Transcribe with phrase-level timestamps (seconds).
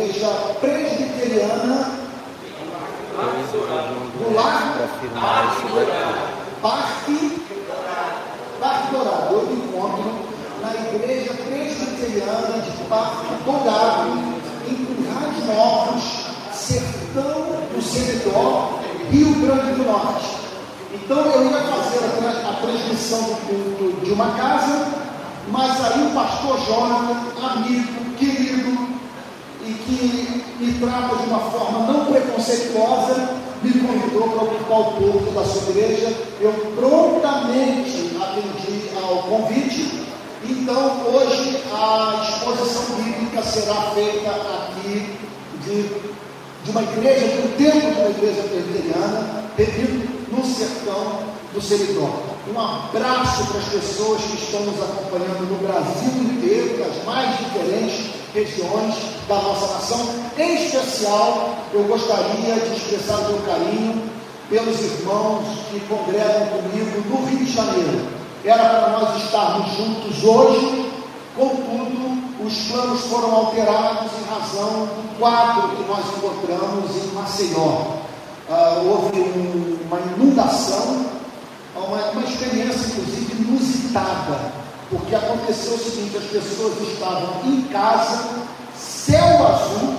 [0.00, 0.28] igreja
[0.60, 1.90] presbiteriana
[4.18, 4.74] do Lar
[6.62, 7.42] Parque,
[8.58, 9.34] Parque Dourado.
[9.34, 10.12] Eu me encontro
[10.62, 14.10] na igreja presbiteriana de Parque Dourado,
[14.68, 16.04] em Currais Novos,
[16.52, 18.80] sertão do Seridó,
[19.10, 20.40] Rio Grande do Norte.
[20.94, 24.88] Então eu ia fazer a, a transmissão do culto de uma casa,
[25.48, 28.89] mas aí o pastor Jonathan, amigo, querido,
[29.70, 35.30] e que me trata de uma forma não preconceituosa, me convidou para ocupar o culto
[35.32, 36.12] da sua igreja.
[36.40, 40.00] Eu prontamente atendi ao convite.
[40.42, 45.16] Então, hoje, a exposição bíblica será feita aqui
[45.64, 45.82] de,
[46.64, 52.22] de uma igreja, um templo de uma igreja presbiteriana, pedido no sertão do Seridó.
[52.52, 58.19] Um abraço para as pessoas que estão nos acompanhando no Brasil inteiro, das mais diferentes
[58.34, 58.94] regiões
[59.28, 60.08] da nossa nação.
[60.38, 64.10] Em especial, eu gostaria de expressar o meu carinho
[64.48, 68.08] pelos irmãos que congregam comigo no Rio de Janeiro.
[68.44, 70.92] Era para nós estarmos juntos hoje,
[71.36, 78.00] contudo, os planos foram alterados em razão do quadro que nós encontramos em Maceió
[78.50, 81.06] ah, houve um, uma inundação,
[81.76, 84.40] uma, uma experiência inclusive inusitada,
[84.90, 88.28] porque aconteceu o seguinte: as pessoas estavam em casa,
[88.76, 89.94] céu azul,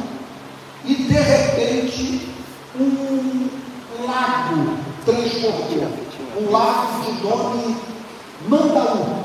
[0.86, 2.30] e de repente
[2.80, 3.50] um
[4.06, 5.88] lago transportou,
[6.39, 7.78] um lago de nome
[8.47, 9.23] Mandaú,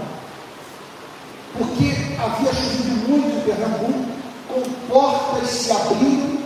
[1.59, 4.07] porque havia chovido muito em Pernambuco,
[4.49, 6.37] com portas se abrindo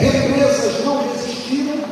[0.00, 1.84] represas não resistiram,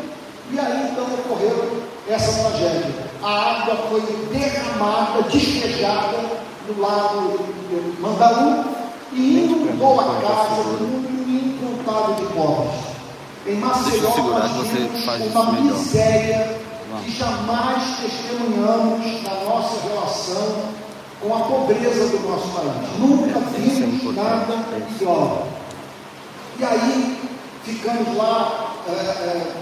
[0.52, 2.97] e aí então ocorreu essa tragédia.
[3.22, 4.00] A água foi
[4.33, 6.19] derramada, despejada
[6.69, 7.38] no lago
[8.00, 8.64] Mandaú
[9.12, 12.88] e inundou a casa de um incontado de pobres.
[13.47, 16.59] Em Maceió, nós temos uma miséria
[17.04, 20.78] que jamais testemunhamos na nossa relação
[21.21, 22.98] com a pobreza do nosso país.
[22.98, 24.65] Nunca vimos nada
[24.98, 25.47] pior.
[26.59, 27.19] E aí
[27.65, 29.53] ficamos lá é, é,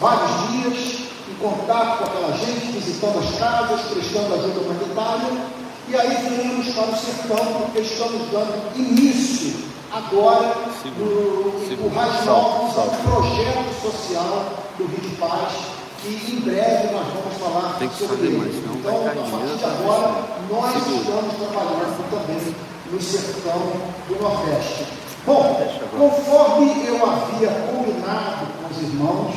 [0.00, 0.99] vários dias
[1.40, 5.60] contato com aquela gente, visitando as casas, prestando ajuda humanitária.
[5.88, 10.54] E aí viemos para o sertão, porque estamos dando início agora
[10.96, 14.44] no, no Rasnópolis ao projeto social
[14.78, 15.52] do Rio de Paz,
[16.00, 18.38] que em breve nós vamos falar Tem que sobre ele.
[18.38, 20.96] mais, não então, a partir de tá agora, nós Segura.
[21.00, 22.54] estamos trabalhando também
[22.92, 23.60] no sertão
[24.08, 24.86] do Nordeste.
[25.26, 25.60] Bom,
[25.98, 29.34] conforme eu havia combinado com os irmãos,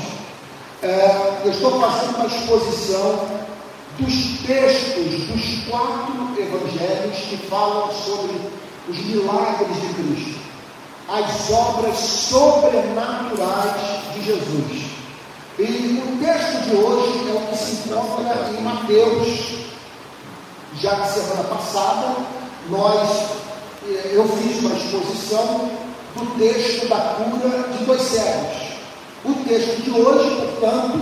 [0.83, 3.25] é, eu estou fazendo uma exposição
[3.97, 8.35] dos textos dos quatro evangelhos que falam sobre
[8.89, 10.39] os milagres de Cristo,
[11.07, 13.75] as obras sobrenaturais
[14.13, 14.83] de Jesus.
[15.57, 19.53] E o texto de hoje é o que se encontra em Mateus,
[20.81, 22.15] já na semana passada,
[22.69, 23.09] nós,
[23.87, 25.69] eh, eu fiz uma exposição
[26.15, 28.72] do texto da cura de dois cegos.
[29.43, 30.99] O texto de hoje, portanto,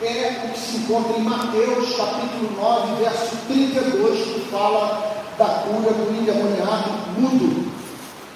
[0.00, 5.92] é o que se encontra em Mateus, capítulo 9, verso 32, que fala da cura
[5.92, 7.68] do endemoniado mudo.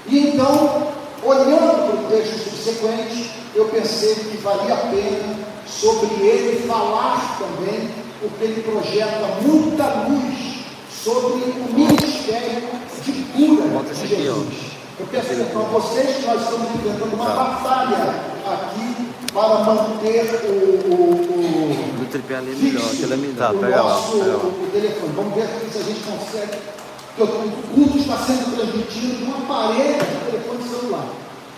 [0.09, 0.89] E então,
[1.23, 5.37] olhando para o texto subsequente, eu pensei que valia a pena
[5.69, 7.91] sobre ele falar também,
[8.21, 12.71] porque ele projeta muita luz sobre o ministério
[13.05, 14.07] de cura de.
[14.09, 14.75] Jesus.
[14.99, 18.15] Eu peço para vocês que nós estamos enfrentando uma batalha
[18.47, 19.04] aqui
[19.35, 23.37] para manter o, o, o Do tripé ali é melhor, aquele é melhor.
[23.37, 24.45] Tá, pega lá, nosso pega lá.
[24.45, 25.13] o telefone.
[25.17, 26.59] Vamos ver aqui se a gente consegue.
[27.17, 31.07] Porque o culto está sendo transmitido de um aparelho de telefone celular.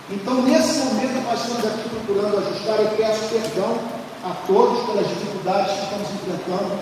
[0.09, 2.79] Então, nesse momento, nós estamos aqui procurando ajustar.
[2.79, 3.77] Eu peço perdão
[4.23, 6.79] a todos pelas dificuldades que estamos enfrentando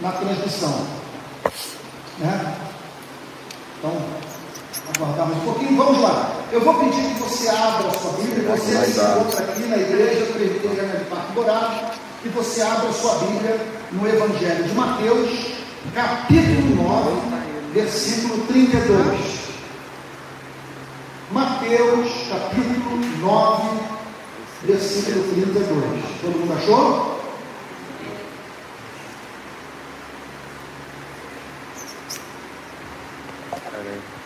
[0.00, 0.86] na transmissão.
[2.18, 2.54] Né?
[3.78, 3.92] Então,
[4.92, 5.76] aguardar mais um pouquinho.
[5.76, 6.32] Vamos lá.
[6.52, 8.56] Eu vou pedir que você abra a sua Bíblia.
[8.56, 11.92] Você se encontra aqui na Igreja Presbiteriana de Parque Dourado.
[12.22, 13.60] Que você abra a sua Bíblia
[13.92, 15.30] no Evangelho de Mateus,
[15.94, 17.10] capítulo 9,
[17.74, 19.44] versículo 32.
[21.30, 23.68] Mateus, capítulo 9,
[24.64, 25.84] versículo 32.
[26.22, 27.13] Todo mundo achou?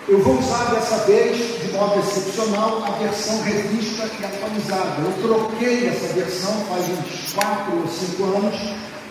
[0.08, 5.02] Eu vou usar dessa vez, de modo excepcional, a versão revista e atualizada.
[5.02, 8.54] Eu troquei essa versão faz uns 4 ou 5 anos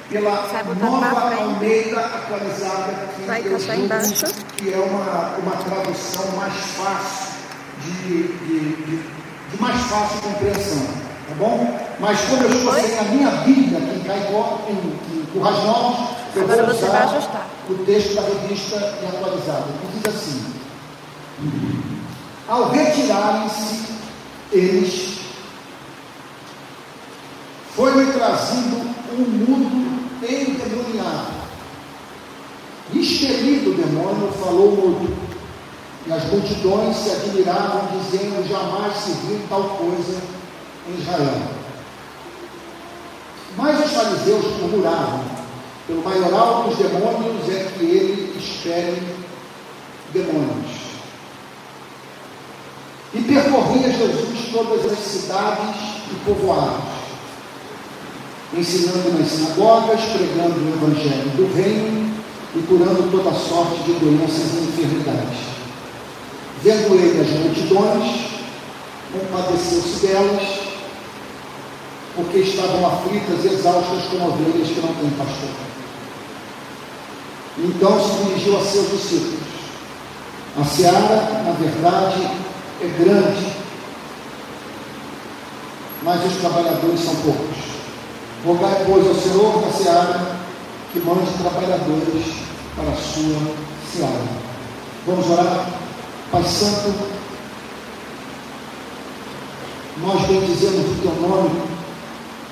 [0.10, 0.48] pela
[0.80, 1.36] nova.
[1.36, 4.26] Almeida atualizada, que Vai eu embaixo.
[4.58, 7.28] que é uma, uma tradução mais fácil
[7.84, 9.04] de, de, de,
[9.52, 10.88] de mais fácil compreensão,
[11.28, 11.80] tá bom?
[12.00, 16.17] Mas como eu estou sem a minha Bíblia aqui em Caicó, em, em Currais Novos,
[16.42, 17.48] Agora você vai ajustar.
[17.70, 20.54] o texto da revista em atualizada, que diz assim:
[22.48, 23.88] Ao retirarem-se
[24.52, 25.20] eles,
[27.76, 28.78] foi-me trazido
[29.12, 31.38] um mundo endemoniado.
[32.94, 35.18] Expelido o demônio, falou mudo.
[36.06, 40.22] E as multidões se admiravam, dizendo: Jamais se viu tal coisa
[40.88, 41.42] em Israel.
[43.58, 45.37] Mas os fariseus murmuravam:
[45.88, 49.02] Pelo maioral dos demônios é que ele expele
[50.14, 50.88] demônios.
[53.14, 55.76] E percorria Jesus todas as cidades
[56.12, 56.84] e povoados,
[58.54, 62.14] ensinando nas sinagogas, pregando o evangelho do reino
[62.54, 65.40] e curando toda sorte de doenças e enfermidades.
[66.64, 68.28] Vendo ele as multidões,
[69.14, 70.60] compadeceu-se delas,
[72.14, 75.67] porque estavam aflitas exaustas como ovelhas que não têm pastor.
[77.60, 79.40] Então se dirigiu a seus discípulos.
[80.60, 82.28] A seara, na verdade,
[82.82, 83.54] é grande,
[86.04, 87.58] mas os trabalhadores são poucos.
[88.46, 90.38] Rogai, pois, ao Senhor da seara
[90.94, 92.26] que mande trabalhadores
[92.76, 93.56] para a sua
[93.92, 94.48] seara.
[95.06, 95.70] Vamos orar?
[96.32, 96.94] Pai Santo,
[100.02, 101.62] nós bendizemos o teu nome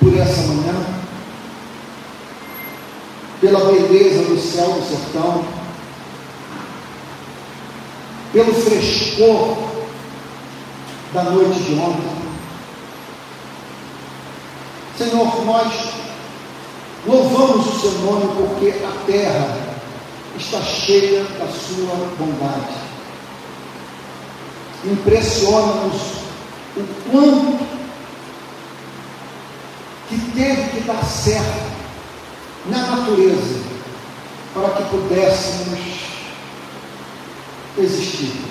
[0.00, 0.74] por essa manhã,
[3.40, 5.44] pela beleza do céu do sertão,
[8.32, 9.56] pelo frescor
[11.12, 12.26] da noite de ontem.
[14.96, 15.72] Senhor, nós
[17.06, 19.58] louvamos o seu nome porque a terra
[20.36, 22.74] está cheia da sua bondade.
[24.84, 26.02] Impressiona-nos
[26.76, 27.66] o quanto
[30.08, 31.75] que teve que dar certo
[32.68, 33.60] na natureza
[34.54, 35.80] para que pudéssemos
[37.78, 38.44] existir.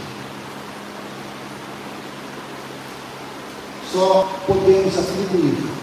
[3.91, 5.75] Só podemos atribuir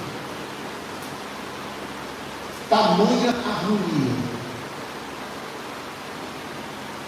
[2.68, 4.12] tamanha harmonia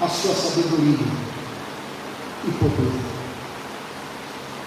[0.00, 1.06] à sua sabedoria
[2.46, 2.92] e poder.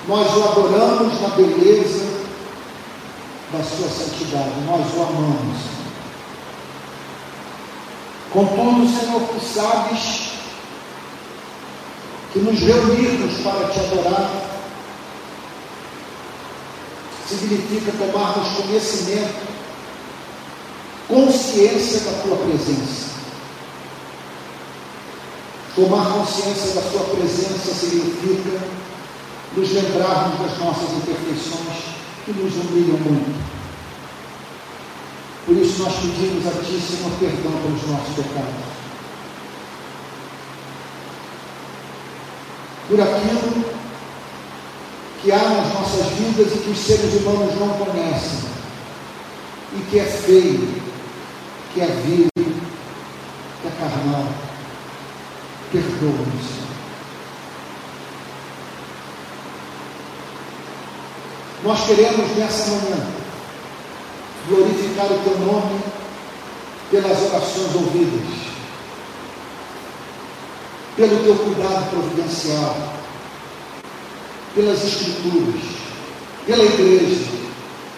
[0.08, 2.06] Nós o adoramos na beleza
[3.52, 5.87] da sua santidade, nós o amamos.
[8.38, 10.30] Contudo, Senhor, tu sabes
[12.32, 14.30] que nos reunirmos para te adorar
[17.28, 19.48] significa tomarmos conhecimento,
[21.08, 23.08] consciência da tua presença.
[25.76, 28.62] Tomar consciência da tua presença significa
[29.56, 31.86] nos lembrarmos das nossas imperfeições
[32.24, 33.57] que nos humilham muito.
[35.78, 38.78] Nós pedimos a Ti, Senhor, perdão pelos nossos pecados.
[42.88, 43.66] Por aquilo
[45.22, 48.50] que há nas nossas vidas e que os seres humanos não conhecem,
[49.76, 50.82] e que é feio,
[51.74, 54.28] que é vil, que é carnal.
[55.72, 56.68] Perdoa-nos, Senhor.
[61.64, 63.27] Nós queremos nessa manhã
[64.98, 65.80] glorificar o teu nome
[66.90, 68.28] pelas orações ouvidas,
[70.96, 72.76] pelo teu cuidado providencial,
[74.56, 75.62] pelas Escrituras,
[76.46, 77.30] pela igreja,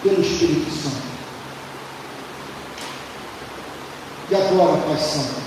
[0.02, 1.10] pelo Espírito Santo.
[4.30, 5.40] E agora, Pai Santo,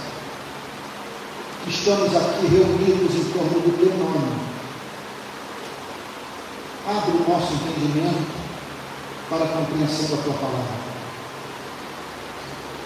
[1.67, 4.53] estamos aqui reunidos em torno do teu nome
[6.85, 8.27] Abre o nosso entendimento
[9.29, 10.92] para a compreensão da tua palavra.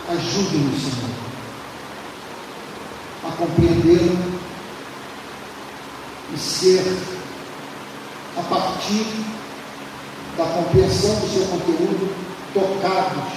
[0.10, 1.10] Ajude-nos, Senhor,
[3.26, 4.38] a compreendê-la
[6.34, 6.82] e ser,
[8.38, 9.06] a partir
[10.38, 12.16] da compreensão do seu conteúdo,
[12.54, 13.34] tocados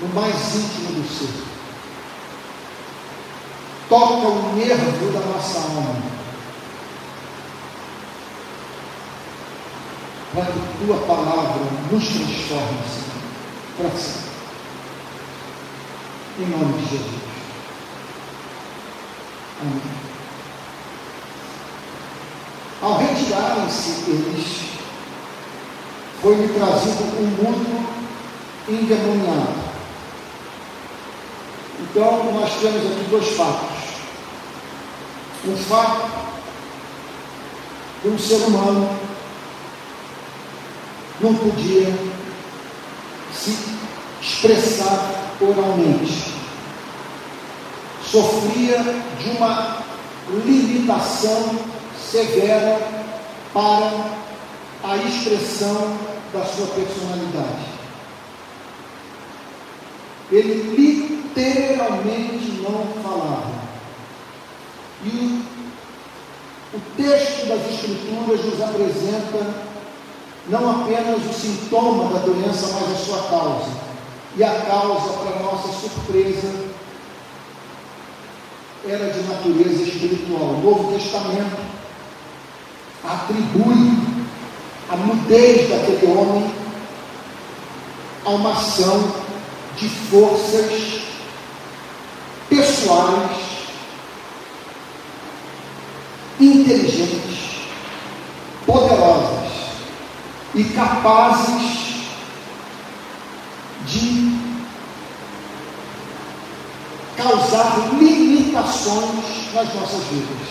[0.00, 1.44] no mais íntimo do ser.
[3.90, 6.18] Toca o nervo da nossa alma
[10.34, 13.18] para que tua palavra nos transforme, Senhor,
[13.76, 14.27] para sempre.
[16.40, 17.20] Em nome de Jesus.
[19.60, 19.82] Amém.
[22.80, 24.68] Ao retirarem-se eles,
[26.22, 27.88] foi-lhe trazido um mundo
[28.68, 29.68] endemoniado.
[31.80, 33.78] Então, nós temos aqui dois fatos.
[35.44, 36.08] Um fato
[38.04, 38.88] de um ser humano
[41.20, 41.92] não podia
[43.34, 43.58] se
[44.22, 46.27] expressar oralmente.
[48.18, 48.82] Sofria
[49.20, 49.78] de uma
[50.44, 51.56] limitação
[52.10, 52.80] severa
[53.54, 53.92] para
[54.82, 55.96] a expressão
[56.32, 57.64] da sua personalidade.
[60.32, 60.74] Ele
[61.32, 63.52] literalmente não falava.
[65.04, 65.44] E
[66.74, 69.68] o texto das Escrituras nos apresenta
[70.48, 73.70] não apenas o sintoma da doença, mas a sua causa.
[74.36, 76.67] E a causa, para nossa surpresa,
[78.90, 80.54] era de natureza espiritual.
[80.54, 81.58] O Novo Testamento
[83.04, 83.98] atribui
[84.88, 86.50] a nudez daquele homem
[88.24, 89.12] a uma ação
[89.76, 91.02] de forças
[92.48, 93.36] pessoais,
[96.40, 97.60] inteligentes,
[98.64, 99.52] poderosas
[100.54, 101.78] e capazes
[103.86, 104.37] de
[107.18, 110.48] causar limitações nas nossas vidas.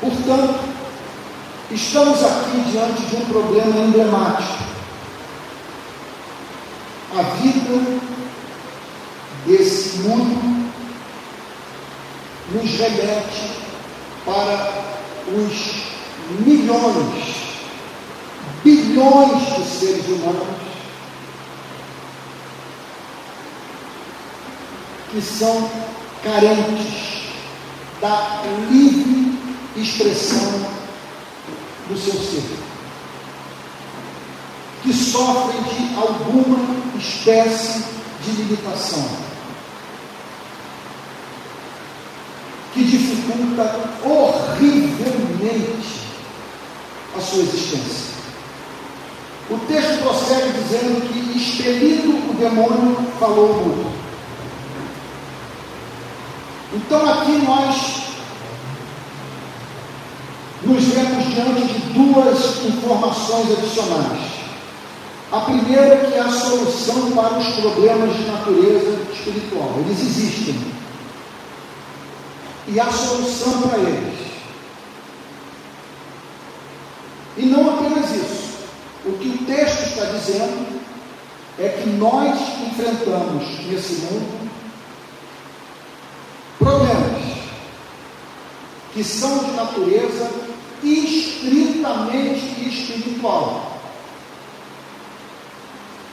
[0.00, 0.60] Portanto,
[1.70, 4.70] estamos aqui diante de um problema emblemático.
[7.18, 8.00] A vida
[9.46, 10.70] desse mundo
[12.52, 13.50] nos remete
[14.24, 14.72] para
[15.28, 15.72] os
[16.46, 17.24] milhões,
[18.62, 20.69] bilhões de seres humanos
[25.10, 25.68] que são
[26.22, 27.22] carentes
[28.00, 29.38] da livre
[29.76, 30.70] expressão
[31.88, 32.44] do seu ser,
[34.82, 36.58] que sofrem de alguma
[36.96, 37.84] espécie
[38.24, 39.08] de limitação,
[42.72, 46.00] que dificulta horrivelmente
[47.16, 48.10] a sua existência.
[49.50, 53.99] O texto prossegue dizendo que, expelindo o demônio, falou o mundo.
[56.90, 57.76] Então aqui nós
[60.64, 64.20] nos vemos diante de duas informações adicionais.
[65.30, 69.72] A primeira é que é a solução para os problemas de natureza espiritual.
[69.78, 70.60] Eles existem.
[72.66, 74.18] E a solução para eles
[77.36, 78.50] E não apenas isso.
[79.06, 80.80] O que o texto está dizendo
[81.56, 84.40] é que nós enfrentamos nesse mundo
[86.60, 87.22] problemas
[88.92, 90.30] que são de natureza
[90.82, 93.78] estritamente espiritual.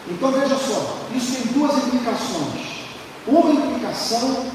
[0.09, 2.77] Então veja só, isso tem duas implicações.
[3.25, 4.45] Uma implicação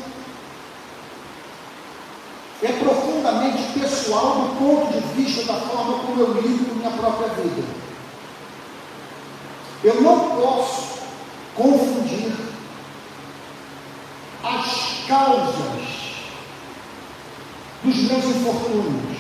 [2.63, 7.29] é profundamente pessoal do ponto de vista da forma como eu lido com minha própria
[7.29, 7.63] vida.
[9.83, 11.01] Eu não posso
[11.55, 12.33] confundir
[14.45, 15.72] as causas
[18.37, 19.19] infortúnios,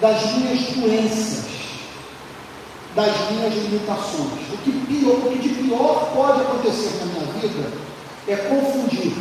[0.00, 1.44] das minhas doenças,
[2.94, 4.52] das minhas limitações.
[4.52, 7.72] O que, pior, o que de pior pode acontecer na minha vida
[8.26, 9.12] é confundir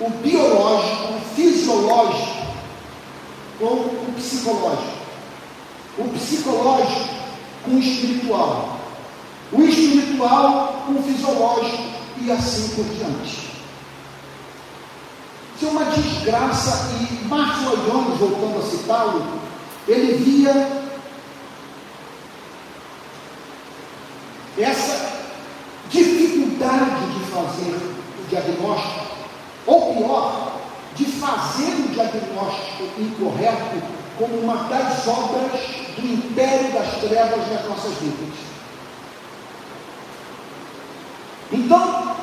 [0.00, 2.38] o biológico, o fisiológico
[3.58, 4.98] com o psicológico.
[5.98, 7.08] O psicológico
[7.64, 8.78] com o espiritual.
[9.52, 11.82] O espiritual com o fisiológico
[12.20, 13.47] e assim por diante.
[15.68, 19.22] É uma desgraça e Marcos Jones, voltando a citá-lo,
[19.86, 20.66] ele via
[24.56, 25.12] essa
[25.90, 29.08] dificuldade de fazer o diagnóstico,
[29.66, 30.52] ou pior,
[30.96, 33.82] de fazer o diagnóstico incorreto
[34.16, 35.60] como uma das obras
[35.98, 38.38] do império das trevas nas nossas vidas.
[41.52, 42.16] Então,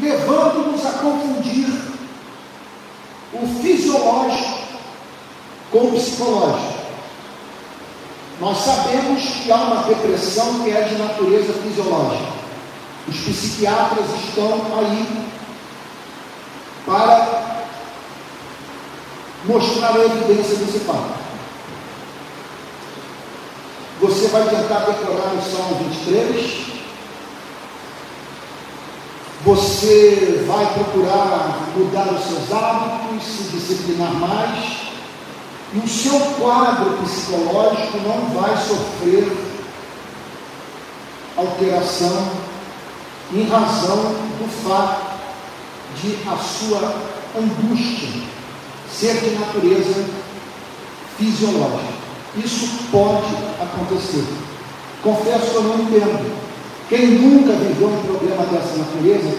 [0.00, 1.83] levando-nos a confundir
[3.64, 4.58] fisiológico
[5.72, 6.74] com psicológico.
[8.40, 12.34] Nós sabemos que há uma depressão que é de natureza fisiológica.
[13.08, 15.30] Os psiquiatras estão aí
[16.84, 17.64] para
[19.46, 21.14] mostrar a evidência desse fato.
[24.00, 26.73] Você vai tentar decorar o Salmo 23.
[29.44, 34.84] Você vai procurar mudar os seus hábitos, se disciplinar mais.
[35.74, 39.30] E o seu quadro psicológico não vai sofrer
[41.36, 42.30] alteração
[43.32, 43.96] em razão
[44.38, 45.14] do fato
[46.00, 46.94] de a sua
[47.36, 48.22] angústia
[48.90, 50.04] ser de natureza
[51.18, 51.94] fisiológica.
[52.36, 54.24] Isso pode acontecer.
[55.02, 56.43] Confesso que eu não entendo.
[56.88, 59.36] Quem nunca viveu um problema dessa natureza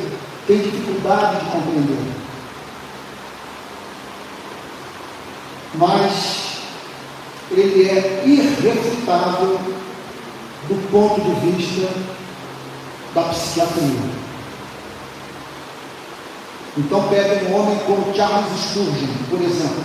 [0.47, 1.97] tem dificuldade de compreender.
[5.75, 6.45] Mas
[7.51, 9.59] ele é irrefutável
[10.67, 11.87] do ponto de vista
[13.13, 14.25] da psiquiatria.
[16.77, 19.83] Então pega um homem como Charles Spurgeon, por exemplo.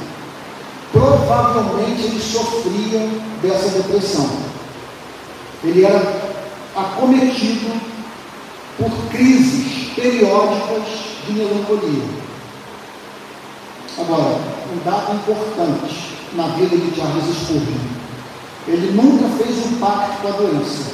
[0.93, 3.09] Provavelmente ele sofria
[3.43, 4.29] dessa depressão.
[5.63, 6.30] Ele era
[6.77, 7.81] acometido
[8.79, 10.85] por crises periódicas
[11.27, 12.21] de melancolia.
[13.99, 14.41] Agora,
[14.73, 18.01] um dado importante na vida de Charles Spurgeon.
[18.69, 20.93] Ele nunca fez um pacto com a doença.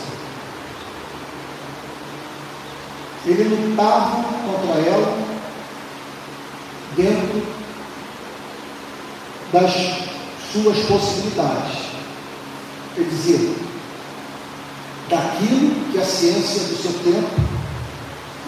[3.27, 5.19] Ele lutava contra ela
[6.97, 7.43] dentro
[9.53, 9.73] das
[10.53, 11.87] suas possibilidades.
[12.95, 13.57] Quer dizer,
[15.09, 17.41] daquilo que a ciência do seu tempo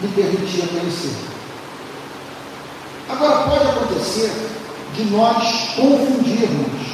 [0.00, 1.14] lhe permitia conhecer.
[3.08, 4.30] Agora, pode acontecer
[4.94, 6.88] de nós confundirmos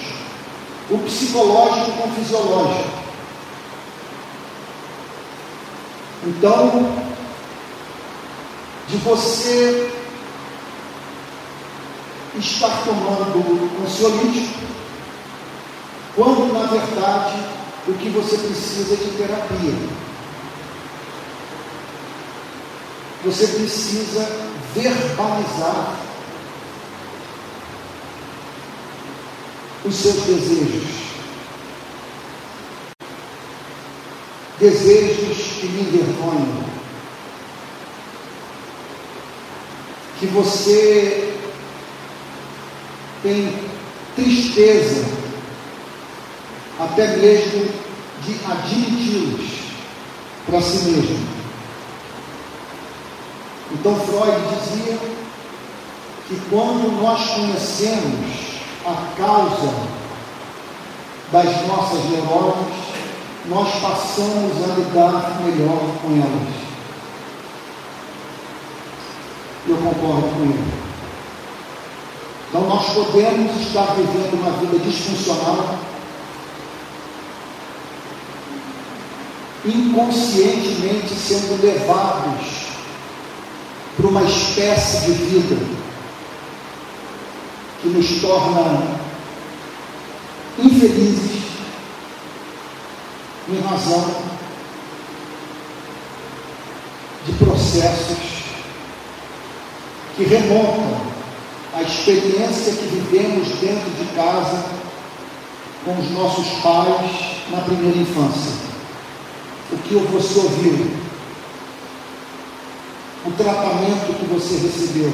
[0.90, 3.04] o psicológico com o fisiológico.
[6.26, 6.92] Então,
[8.88, 9.92] de você
[12.38, 14.58] estar tomando ansiolítico,
[16.14, 17.53] quando na verdade
[17.86, 20.04] o que você precisa de terapia.
[23.24, 24.26] Você precisa
[24.74, 25.96] verbalizar
[29.84, 31.04] os seus desejos.
[34.58, 36.64] Desejos que me envergonham.
[40.18, 41.34] Que você
[43.22, 43.58] tem
[44.14, 45.04] tristeza,
[46.80, 47.68] até mesmo
[48.22, 49.50] de admiti-los
[50.46, 51.26] para si mesmo.
[53.72, 54.98] Então Freud dizia
[56.28, 58.44] que quando nós conhecemos
[58.86, 59.72] a causa
[61.32, 62.84] das nossas neuroses,
[63.46, 66.54] nós passamos a lidar melhor com elas.
[69.66, 70.84] Eu concordo com ele.
[72.48, 75.78] Então nós podemos estar vivendo uma vida disfuncional,
[79.64, 82.64] inconscientemente sendo levados
[83.96, 85.56] para uma espécie de vida
[87.80, 89.00] que nos torna
[90.58, 91.42] infelizes
[93.48, 94.14] em razão
[97.26, 98.34] de processos
[100.16, 101.14] que remontam
[101.74, 104.64] a experiência que vivemos dentro de casa
[105.84, 107.10] com os nossos pais
[107.50, 108.73] na primeira infância.
[109.72, 110.90] O que você ouviu,
[113.26, 115.12] o tratamento que você recebeu.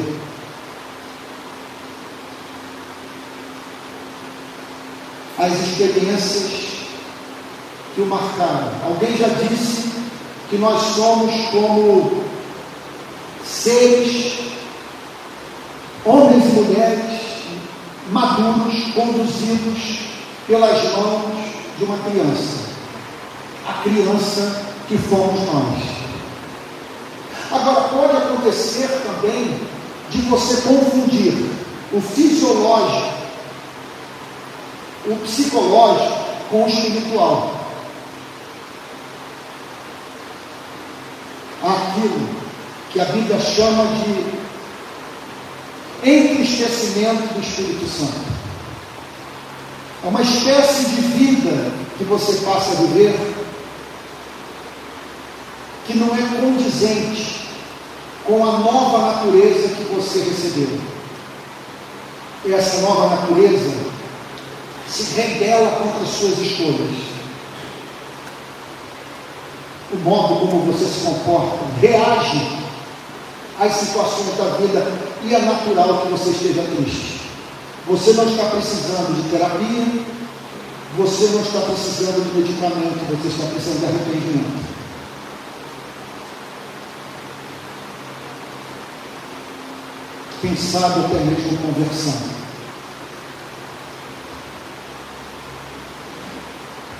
[5.38, 6.70] As experiências
[7.94, 8.72] que o marcaram.
[8.84, 9.90] Alguém já disse
[10.50, 12.24] que nós somos como
[13.44, 14.38] seres
[16.04, 17.20] homens e mulheres
[18.10, 20.00] maduros conduzidos
[20.46, 21.32] pelas mãos
[21.78, 22.69] de uma criança,
[23.70, 26.00] a criança que fomos nós.
[27.52, 29.60] Agora, pode acontecer também
[30.10, 31.34] de você confundir
[31.92, 33.14] o fisiológico,
[35.06, 36.18] o psicológico
[36.50, 37.54] com o espiritual.
[41.62, 42.28] Aquilo
[42.90, 44.40] que a Bíblia chama de
[46.10, 48.30] entristecimento do Espírito Santo.
[50.02, 53.39] É uma espécie de vida que você passa a viver
[55.90, 57.40] que não é condizente
[58.24, 60.78] com a nova natureza que você recebeu.
[62.44, 63.74] E essa nova natureza
[64.88, 67.10] se rebela contra as suas escolhas.
[69.92, 72.58] O modo como você se comporta, reage
[73.58, 74.92] às situações da vida
[75.24, 77.20] e é natural que você esteja triste.
[77.88, 80.04] Você não está precisando de terapia,
[80.96, 84.69] você não está precisando de medicamento, você está precisando de arrependimento.
[90.40, 92.14] Quem sabe até mesmo conversão.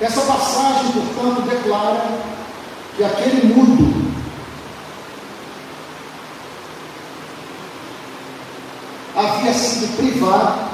[0.01, 2.21] Essa passagem, portanto, declara
[2.97, 4.11] que aquele mudo
[9.17, 10.71] havia sido privado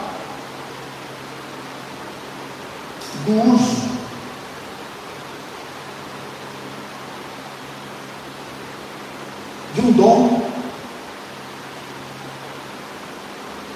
[3.27, 3.97] do uso
[9.75, 10.51] de um dom,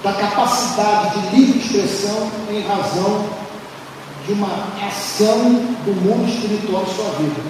[0.03, 3.27] da capacidade de livre expressão em razão
[4.27, 5.39] de uma ação
[5.85, 7.41] do mundo espiritual em sua vida.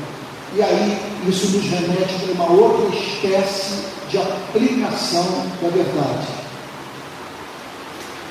[0.57, 6.27] E aí isso nos remete para uma outra espécie de aplicação da verdade.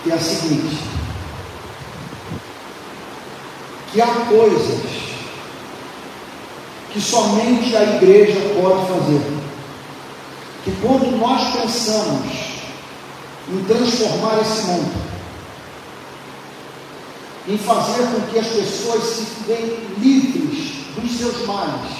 [0.04, 0.78] Que é a seguinte:
[3.94, 5.00] que há coisas
[6.92, 9.40] que somente a igreja pode fazer.
[10.66, 12.49] Que quando nós pensamos
[13.52, 15.10] em transformar esse mundo,
[17.48, 21.92] em fazer com que as pessoas se veem livres dos seus males.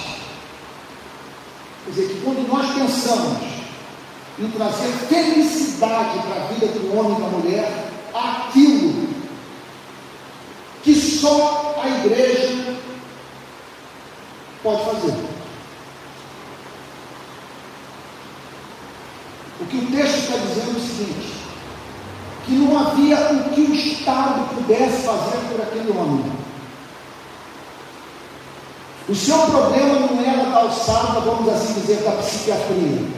[1.84, 3.38] Quer dizer, que quando nós pensamos
[4.38, 9.08] em trazer felicidade para a vida do homem e da mulher, aquilo
[10.82, 12.78] que só a igreja
[14.62, 15.14] pode fazer.
[19.60, 21.32] O que o texto está dizendo é o seguinte:
[22.46, 26.32] que não havia o que o Estado pudesse fazer por aquele homem.
[29.08, 33.08] O seu problema não era da alçada, vamos assim dizer, da psiquiatria,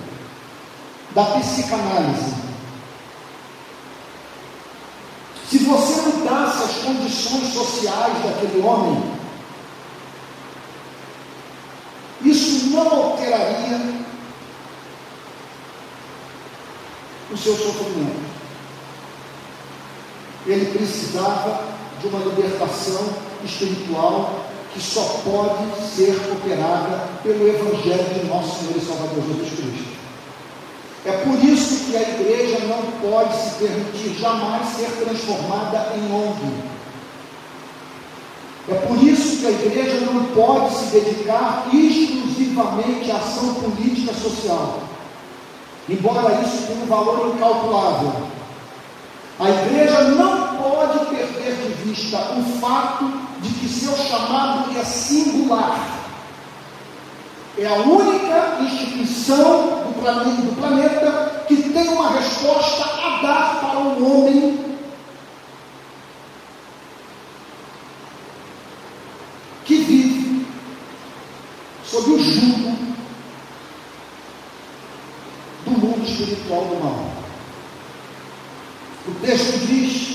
[1.11, 2.35] da psicanálise.
[5.51, 9.03] Se você mudasse as condições sociais daquele homem,
[12.23, 14.03] isso não alteraria
[17.31, 18.33] o seu sofrimento
[20.47, 21.65] ele precisava
[22.01, 23.09] de uma libertação
[23.45, 24.41] espiritual
[24.73, 30.03] que só pode ser operada pelo Evangelho de nosso Senhor e Salvador Jesus Cristo.
[31.05, 36.73] É por isso que a igreja não pode se permitir jamais ser transformada em ONG.
[38.71, 44.85] É por isso que a igreja não pode se dedicar exclusivamente à ação política social.
[45.89, 48.13] Embora isso tenha um valor incalculável,
[49.41, 53.05] a igreja não pode perder de vista o fato
[53.41, 56.01] de que seu chamado é singular.
[57.59, 63.79] É a única instituição do planeta, do planeta que tem uma resposta a dar para
[63.79, 64.77] o homem
[69.65, 70.47] que vive
[71.85, 72.77] sob o jugo
[75.65, 77.13] do mundo espiritual do mal.
[79.07, 80.12] O texto diz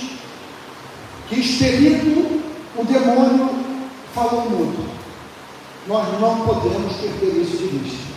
[1.27, 2.41] que expelindo
[2.75, 3.49] o demônio
[4.13, 4.89] falou mudo.
[5.87, 8.07] Nós não podemos perder isso de vista.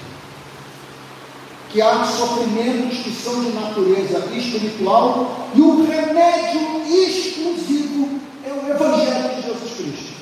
[1.71, 9.37] Que há sofrimentos que são de natureza espiritual e o remédio exclusivo é o Evangelho
[9.37, 10.21] de Jesus Cristo.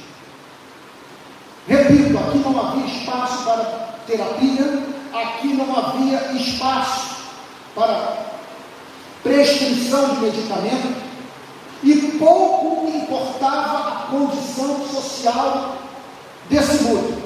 [1.67, 3.65] Repito, aqui não havia espaço para
[4.07, 7.17] terapia, aqui não havia espaço
[7.75, 8.27] para
[9.23, 11.08] prescrição de medicamento,
[11.83, 15.77] e pouco importava a condição social
[16.49, 17.23] desse mundo.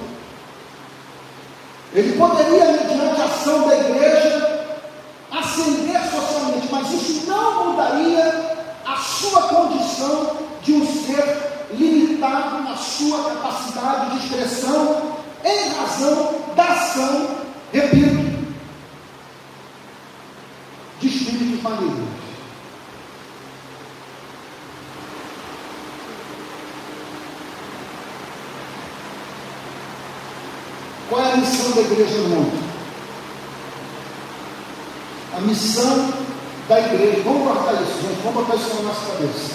[1.94, 4.66] Ele poderia, mediante a ação da igreja,
[5.30, 13.30] ascender socialmente, mas isso não mudaria a sua condição de um ser limitado na sua
[13.30, 15.12] capacidade de expressão
[15.44, 17.28] em razão da ação,
[17.72, 18.32] repito,
[21.00, 22.21] de espíritos malignos.
[31.12, 32.64] Qual é a missão da igreja no mundo?
[35.36, 36.08] A missão
[36.66, 39.52] da igreja, vamos guardar isso, gente, vamos botar isso na nossa cabeça.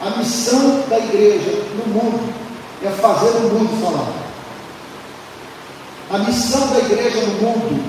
[0.00, 2.32] A missão da igreja no mundo
[2.84, 4.12] é fazer o mundo falar.
[6.12, 7.84] A missão da igreja no mundo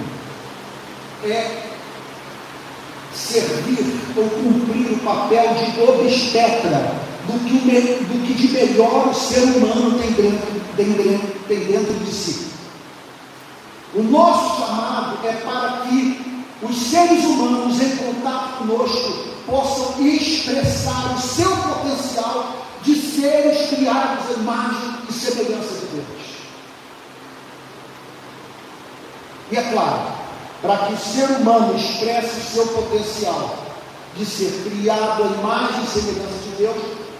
[1.23, 1.61] é
[3.13, 6.95] servir ou cumprir o papel de obstetra
[7.27, 11.93] do que, do que de melhor o ser humano tem dentro, tem, dentro, tem dentro
[11.93, 12.50] de si.
[13.93, 19.13] O nosso chamado é para que os seres humanos em contato conosco
[19.45, 26.31] possam expressar o seu potencial de seres criados à imagem e semelhança de Deus.
[29.51, 30.13] E é claro,
[30.61, 33.57] para que o ser humano expresse o seu potencial
[34.15, 36.77] de ser criado à imagem e semelhança de Deus,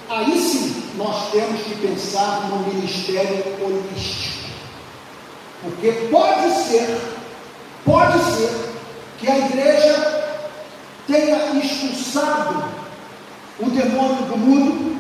[0.10, 4.41] aí sim nós temos que pensar no ministério holístico.
[5.62, 7.00] Porque pode ser,
[7.86, 8.74] pode ser
[9.20, 10.40] que a igreja
[11.08, 12.64] tenha expulsado
[13.60, 14.92] o demônio do mundo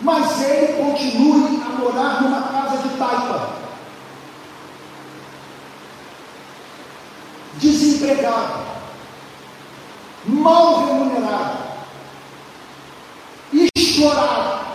[0.00, 3.58] mas ele continue a morar numa casa de taipa.
[7.54, 8.60] Desempregado,
[10.24, 11.58] mal remunerado,
[13.52, 14.66] explorado,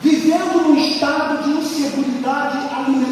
[0.00, 3.11] vivendo num estado de inseguridade alimentar.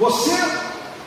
[0.00, 0.32] Você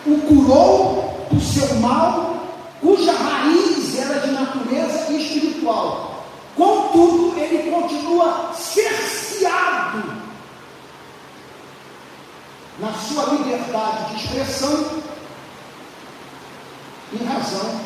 [0.06, 2.46] o curou do seu mal,
[2.80, 6.24] cuja raiz era de natureza espiritual.
[6.56, 10.04] Contudo, ele continua cerceado
[12.80, 15.02] na sua liberdade de expressão
[17.14, 17.82] em razão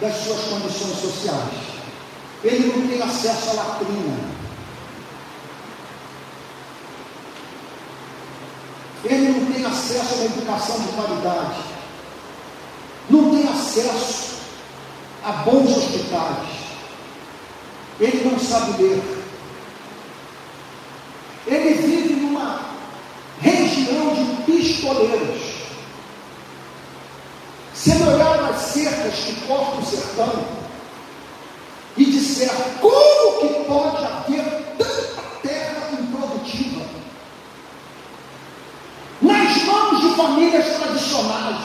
[0.00, 1.54] das suas condições sociais.
[2.42, 4.23] Ele não tem acesso à latrina.
[9.14, 11.60] Ele não tem acesso a uma educação de qualidade.
[13.08, 14.34] Não tem acesso
[15.24, 16.48] a bons hospitais.
[18.00, 19.24] Ele não sabe ler.
[21.46, 22.60] Ele vive numa
[23.40, 25.42] região de pistoleiros.
[27.72, 30.44] Se ele olhar as cercas que cortam o sertão
[31.96, 32.50] e disser
[32.80, 36.84] como que pode haver tanta terra improdutiva,
[39.20, 41.60] nas mãos de famílias tradicionais,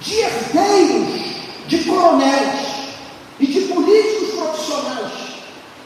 [0.00, 1.20] de herdeiros,
[1.66, 2.60] de coronéis
[3.40, 5.12] e de políticos profissionais,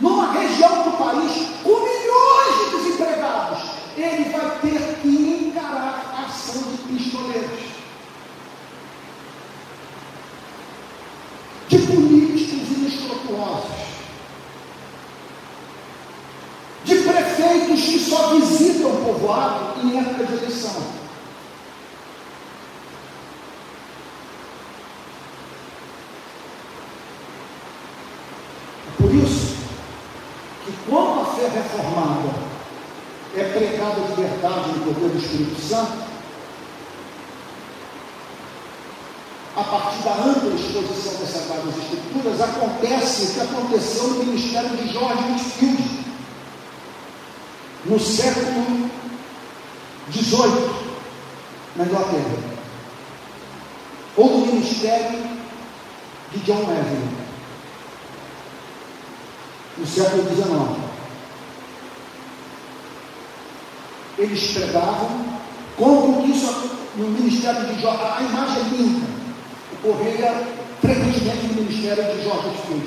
[0.00, 3.62] numa região do país com milhões de desempregados,
[3.96, 7.60] ele vai ter que encarar a ação de pistoleiros,
[11.68, 13.84] de políticos inescrupulosos,
[16.84, 21.04] de prefeitos que só visitam o povoado em época de eleição.
[28.98, 29.56] Por isso,
[30.64, 32.34] que quando a fé reformada
[33.36, 34.22] é pregada de
[35.08, 36.14] do Espírito Santo,
[39.56, 44.92] a partir da ampla exposição das Sagradas Escrituras, acontece o que aconteceu no ministério de
[44.92, 46.04] George Whitfield,
[47.86, 48.90] no século
[50.12, 50.70] XVIII,
[51.76, 52.38] na Inglaterra,
[54.16, 55.22] ou no ministério
[56.32, 57.08] de John Wesley,
[59.78, 60.83] no século XIX.
[64.18, 65.08] Eles pregavam
[65.76, 69.06] como isso no ministério de Jorge, a imagem é linda,
[69.82, 70.46] ocorria
[70.80, 72.86] frequentemente no ministério de Jorge Field.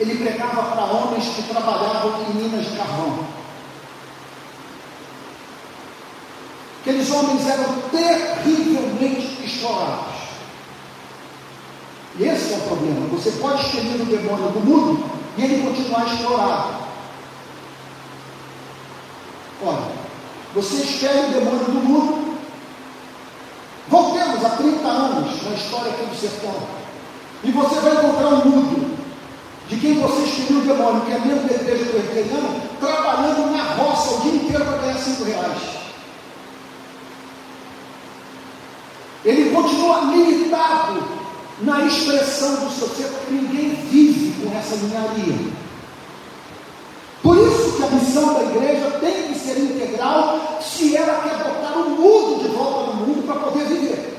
[0.00, 3.26] Ele pregava para homens que trabalhavam em minas de carvão.
[6.80, 10.14] Aqueles homens eram terrivelmente explorados.
[12.18, 13.06] E esse é o problema.
[13.08, 15.04] Você pode expelir o demônio do mundo
[15.36, 16.81] e ele continuar explorado.
[19.64, 19.92] Olha,
[20.54, 22.38] você espera o demônio do mundo.
[23.88, 26.54] Voltemos a 30 anos na história aqui do sertão.
[27.44, 28.98] E você vai encontrar um mundo
[29.68, 34.14] de quem você expeliu o demônio, que é mesmo desejo do herdeirão, trabalhando na roça
[34.14, 35.82] o dia inteiro para ganhar 5 reais.
[39.24, 41.22] Ele continua limitado
[41.60, 45.52] na expressão do seu ser, porque ninguém vive com essa ninharia.
[47.22, 51.78] Por isso que a missão da igreja tem que ser integral se ela quer botar
[51.78, 54.18] o mundo de volta no mundo para poder viver.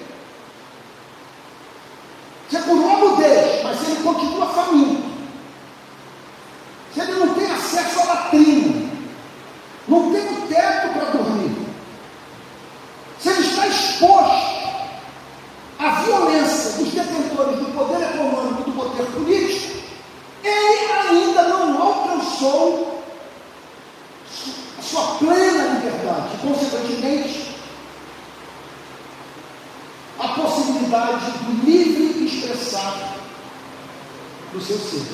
[2.50, 5.04] Se é por uma mudez, mas se ele continua faminto,
[6.94, 8.90] se ele não tem acesso à latrina,
[9.88, 11.58] não tem um teto para dormir,
[13.20, 14.54] se ele está exposto
[15.80, 19.84] a violência dos detentores do poder econômico e do poder político,
[20.44, 23.04] ele ainda não alcançou
[24.80, 27.56] a sua plena liberdade, consequentemente,
[30.20, 33.16] a possibilidade do livre expressar
[34.54, 35.06] do seu ser.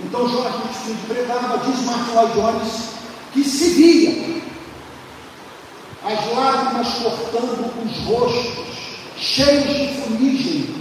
[0.00, 2.88] Então Jorge Whitfield pregava, diz Martin Lloyd Jones,
[3.32, 4.42] que se via
[6.04, 8.66] as lágrimas cortando os rostos
[9.16, 10.74] cheios de fuligem,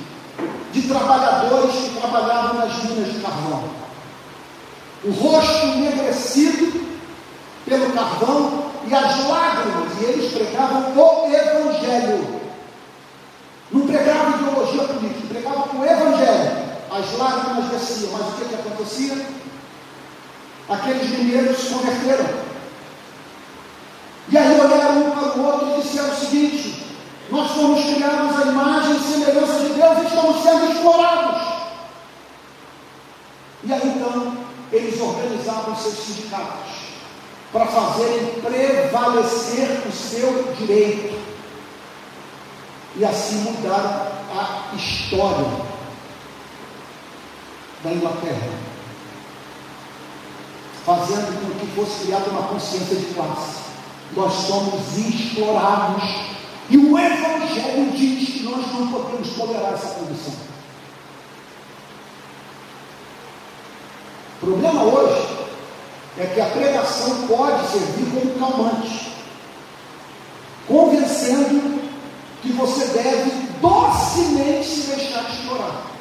[0.73, 3.63] de trabalhadores que trabalhavam nas minas de carvão.
[5.05, 6.85] O rosto enegrecido
[7.65, 12.41] pelo carvão e as lágrimas, e eles pregavam o Evangelho.
[13.71, 16.65] Não pregavam ideologia política, pregavam o Evangelho.
[16.91, 19.25] As lágrimas desciam, mas o que, que acontecia?
[20.69, 22.45] Aqueles mineiros se converteram.
[24.29, 26.85] E aí olharam um para o outro e disseram o seguinte:
[27.29, 29.59] nós fomos criados à imagem e semelhança
[30.25, 31.41] Estamos sendo explorados.
[33.63, 34.37] E aí então,
[34.71, 36.71] eles organizavam seus sindicatos
[37.51, 41.15] para fazerem prevalecer o seu direito.
[42.95, 45.45] E assim mudaram a história
[47.83, 48.49] da Inglaterra,
[50.85, 53.59] fazendo com que fosse criada uma consciência de classe.
[54.15, 56.03] Nós somos explorados.
[56.67, 60.33] E o Evangelho diz nós não podemos tolerar essa condição.
[64.41, 65.27] O problema hoje
[66.17, 69.11] é que a pregação pode servir como calmante,
[70.67, 71.81] convencendo
[72.41, 75.95] que você deve docemente se deixar explorar.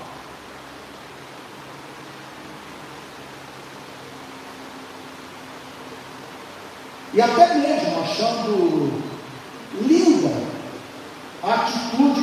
[7.13, 9.03] E até mesmo achando
[9.81, 10.55] linda
[11.45, 12.14] a atitude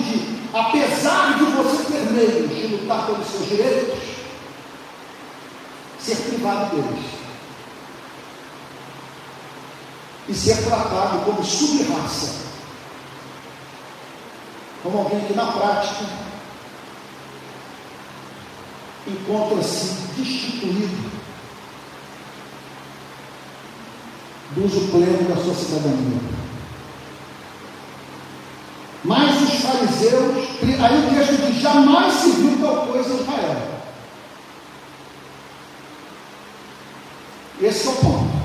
[2.81, 3.99] lutar pelos seus direitos,
[5.99, 7.21] ser privado deles.
[10.27, 12.35] e ser tratado como subraça,
[14.83, 16.05] como alguém que na prática
[19.07, 21.11] encontra-se destituído
[24.51, 26.41] do uso pleno da sua cidadania.
[29.03, 32.50] Mas os fariseus, aí o texto diz: jamais se viu
[33.11, 33.81] em Israel.
[37.61, 38.41] Esse é o ponto.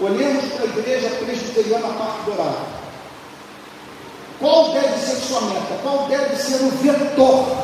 [0.00, 2.82] Olhemos para a igreja presbiteriana Parque Dourado.
[4.38, 5.78] Qual deve ser sua meta?
[5.82, 7.56] Qual deve ser o vetor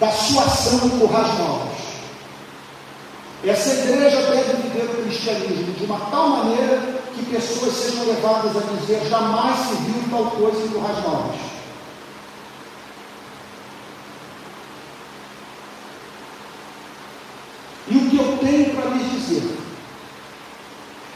[0.00, 1.78] da sua ação em Currais Novos?
[3.44, 8.60] Essa igreja deve viver o cristianismo de uma tal maneira que pessoas sejam levadas a
[8.60, 11.52] dizer jamais se viu tal coisa em Currais Novos.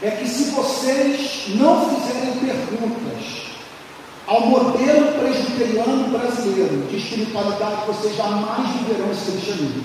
[0.01, 3.47] é que se vocês não fizerem perguntas
[4.27, 9.83] ao modelo presbiteriano brasileiro de espiritualidade, vocês jamais viverão esse cristianismo.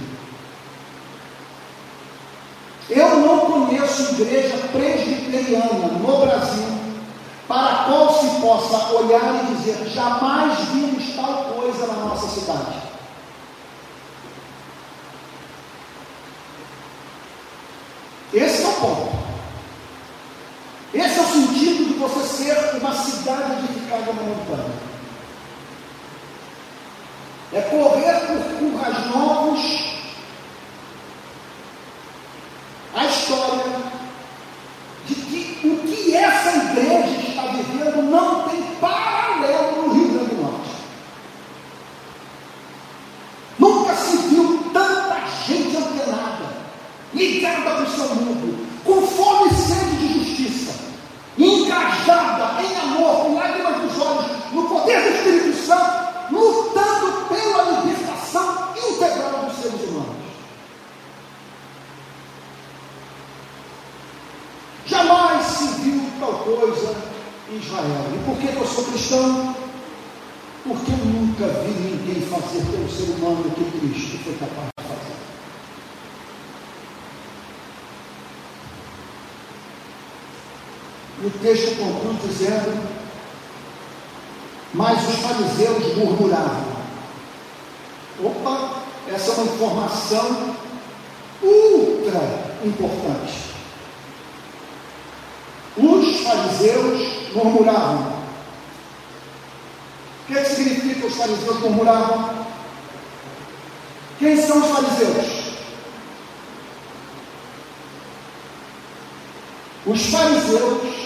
[2.90, 6.64] Eu não conheço igreja presbiteriana no Brasil
[7.48, 12.83] para a qual se possa olhar e dizer jamais vimos tal coisa na nossa cidade.
[18.35, 19.23] Esse é o ponto.
[20.93, 24.93] Esse é o sentido de você ser uma cidade edificada na montanha.
[27.55, 29.93] É correr por curras novos
[32.95, 33.65] a história
[35.07, 40.43] de que o que essa igreja está vivendo não tem paralelo no Rio Grande do
[40.43, 40.71] Norte.
[43.59, 46.49] Nunca se viu tanta gente antenada,
[47.26, 50.82] ligada para o seu mundo, com fome e sede de justiça
[51.38, 58.68] engajada em amor, com lágrimas dos olhos, no poder do Espírito Santo, lutando pela libertação
[58.76, 60.22] integral dos seres humanos.
[64.87, 66.94] Jamais se viu tal coisa
[67.50, 68.06] em Israel.
[68.14, 69.56] E por que eu sou cristão?
[70.64, 74.52] Porque eu nunca vi ninguém fazer pelo ser humano o que Cristo foi capaz
[81.24, 82.82] o texto conclui dizendo:
[84.74, 86.72] Mas os fariseus murmuravam.
[88.24, 90.56] Opa, essa é uma informação
[91.42, 92.20] ultra
[92.64, 93.52] importante.
[95.76, 98.22] Os fariseus murmuravam.
[100.22, 102.46] O que, é significa os fariseus murmuravam?
[104.18, 105.42] Quem são os fariseus?
[109.85, 111.02] Os fariseus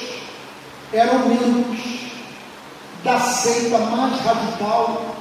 [0.97, 1.79] eram membros
[3.05, 5.17] da seita mais radical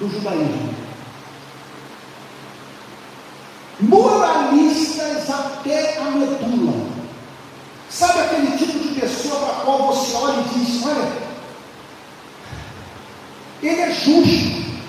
[0.00, 0.74] do judaísmo.
[3.80, 6.88] Moralistas até a medula.
[7.90, 11.12] Sabe aquele tipo de pessoa para a qual você olha e diz: olha,
[13.62, 14.82] ele é justo,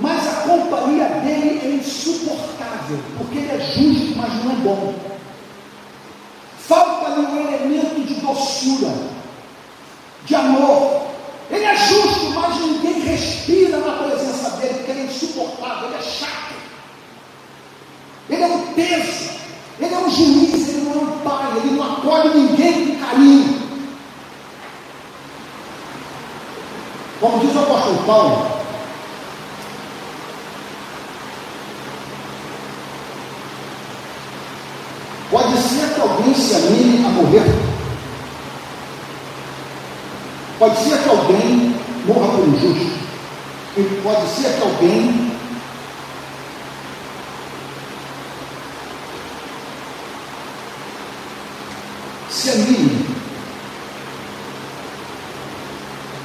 [0.00, 4.94] mas a companhia dele é insuportável, porque ele é justo, mas não é bom.
[6.58, 9.14] Falta-lhe um elemento de doçura
[10.24, 11.04] de amor.
[11.50, 16.02] Ele é justo, mas ninguém respira na presença dele, porque ele é insuportável, ele é
[16.02, 16.54] chato.
[18.30, 19.30] Ele é um peso,
[19.78, 23.62] ele é um juiz, ele não é um pai, ele não acolhe ninguém com carinho.
[27.20, 28.46] Como diz o apóstolo Paulo,
[35.30, 37.63] pode ser que alguém se anime a morrer
[40.64, 42.98] Pode ser que alguém morra por injusto.
[44.02, 45.30] Pode ser que alguém
[52.30, 53.06] se anime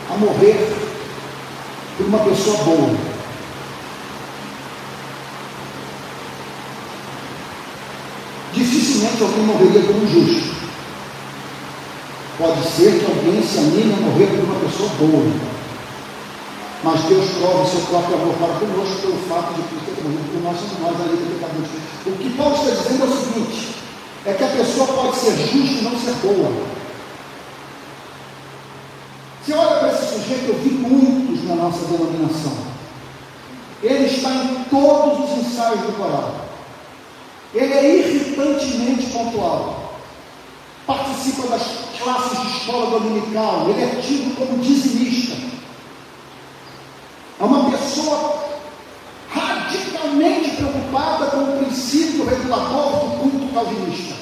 [0.10, 0.74] a morrer
[1.98, 2.96] por uma pessoa boa.
[8.54, 10.60] Dificilmente alguém morreria por um justo.
[12.40, 15.30] Pode ser que alguém se anime a morrer por uma pessoa boa.
[16.82, 20.30] Mas Deus prova o seu próprio amor para conosco pelo fato de Cristo ter morrido
[20.32, 21.70] por nós, nós de pecadores.
[22.06, 23.76] O que Paulo está dizendo é o seguinte:
[24.26, 26.80] é que a pessoa pode ser justa e não ser boa.
[29.42, 32.70] Você olha para esse sujeito, eu vi muitos na nossa denominação.
[33.82, 36.46] Ele está em todos os ensaios do coral.
[37.54, 39.94] Ele é irritantemente pontual.
[40.86, 41.64] Participa das
[41.98, 43.70] classes de escola dominical.
[43.70, 45.29] Ele é tido como dizimista.
[47.90, 48.36] Pessoa
[49.32, 54.14] radicalmente preocupada com o princípio regulador do culto calvinista.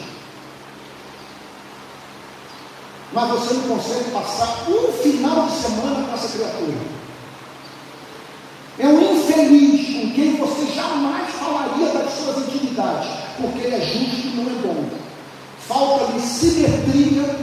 [3.12, 6.78] Mas você não consegue passar um final de semana com essa criatura.
[8.80, 13.10] É um infeliz com quem você jamais falaria das suas intimidades,
[13.42, 14.90] porque ele é justo e não é bom.
[15.68, 17.38] Falta-lhe simetria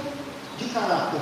[0.59, 1.21] de caráter.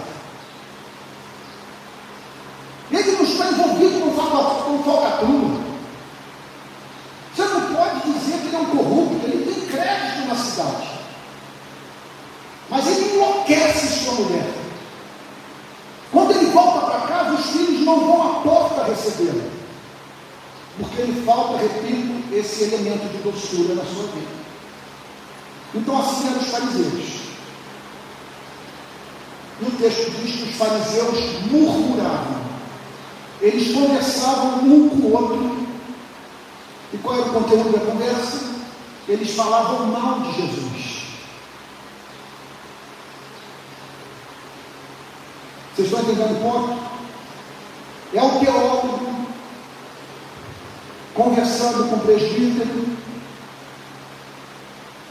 [2.93, 5.61] Ele não está envolvido com falcatrua.
[7.35, 10.89] Você não pode dizer que ele é um corrupto, ele tem crédito na cidade.
[12.69, 14.47] Mas ele enlouquece sua mulher.
[16.11, 19.51] Quando ele volta para casa, os filhos não vão à porta recebê-lo.
[21.13, 24.43] Ele falta, repito, esse elemento de doçura na sua vida.
[25.75, 27.23] Então assim eram os fariseus.
[29.61, 32.43] E o texto diz que os fariseus murmuravam.
[33.43, 35.63] Eles conversavam um com o outro
[36.93, 38.53] e qual era o conteúdo da conversa?
[39.09, 41.03] Eles falavam mal de Jesus.
[45.75, 46.83] Vocês estão entendendo o ponto?
[48.15, 49.02] É o teólogo
[51.15, 52.87] conversando com o presbítero,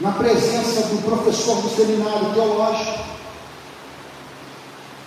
[0.00, 3.04] na presença do professor do seminário teológico.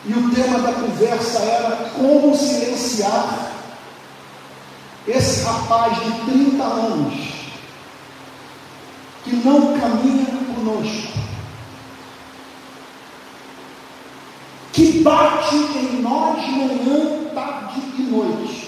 [0.06, 3.52] E o tema da conversa era como silenciar
[5.08, 7.14] esse rapaz de 30 anos,
[9.24, 10.26] que não caminha
[10.56, 11.20] conosco,
[14.72, 18.66] que bate em nós manhã, tarde e noite.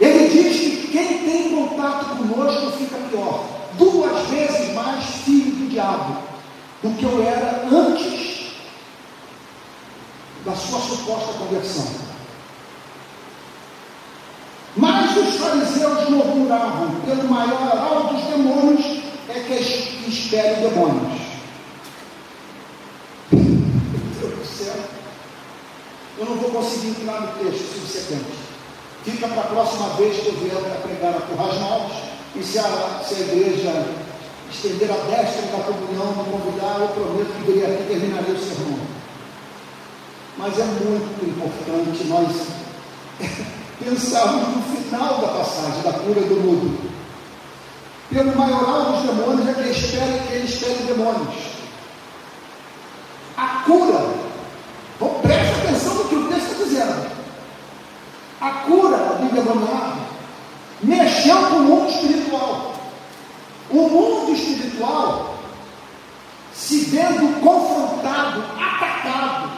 [0.00, 3.44] Ele diz que quem tem contato conosco fica pior,
[3.78, 6.16] duas vezes mais filho do diabo
[6.82, 8.52] do que eu era antes
[10.44, 11.86] da sua suposta conversão.
[14.76, 21.20] Mas os fariseus murmuravam, pelo maior dos demônios é que espere demônios.
[23.32, 24.74] Meu Deus do céu.
[26.18, 28.47] Eu não vou conseguir entrar no texto subsequente.
[29.10, 31.96] Fica para a próxima vez que eu vier a pregar a Currais Novos.
[32.36, 33.86] E se a, se a igreja
[34.50, 38.78] estender a destra da comunhão, me convidar, eu prometo que virei aqui e o sermão.
[40.36, 42.48] Mas é muito importante nós
[43.82, 46.90] pensarmos no final da passagem, da cura do mudo.
[48.10, 51.34] Pelo maioral dos demônios é que espera que ele espere demônios.
[53.36, 54.14] A cura,
[55.00, 57.18] bom, preste atenção no que o texto está dizendo.
[58.40, 58.50] A
[59.38, 60.08] cura do endemoniado
[60.82, 62.74] mexeu com o mundo espiritual.
[63.70, 65.34] O mundo espiritual
[66.52, 69.50] se vendo confrontado, atacado,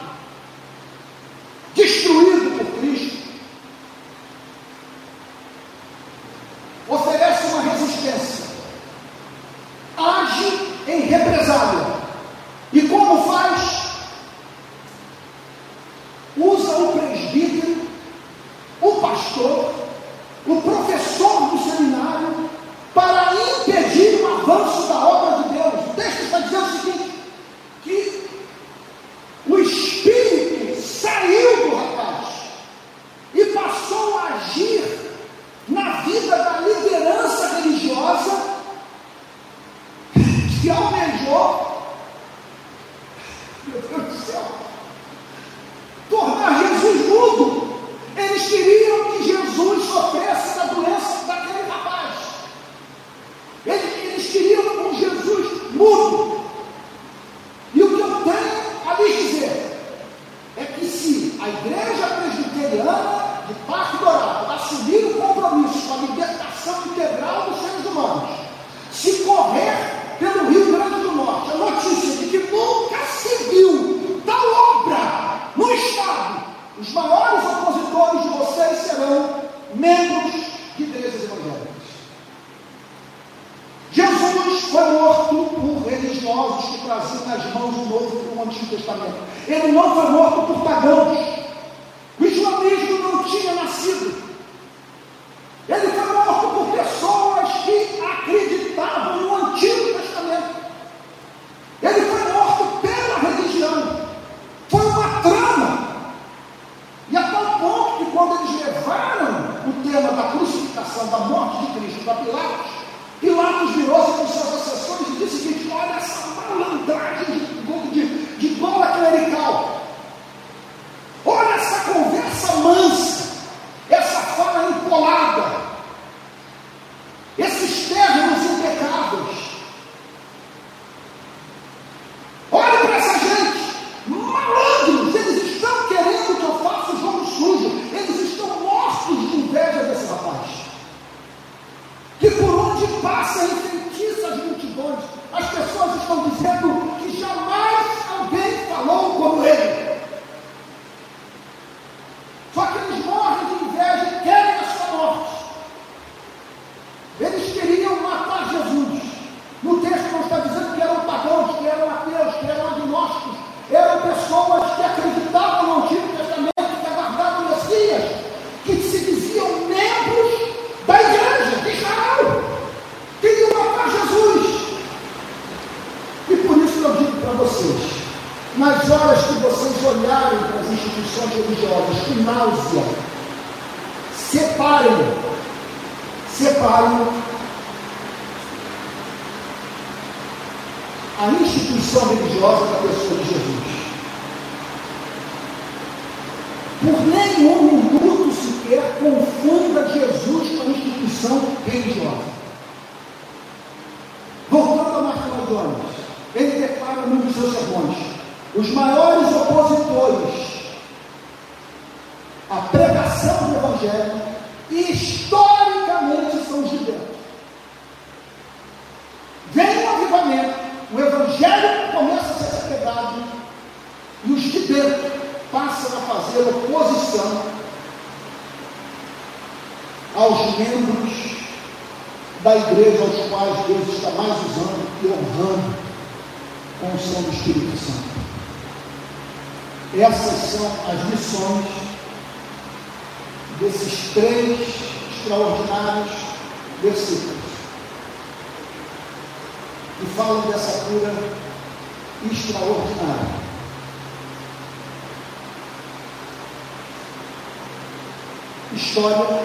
[259.00, 259.42] história